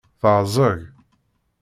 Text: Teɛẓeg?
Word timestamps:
Teɛẓeg? 0.21 0.79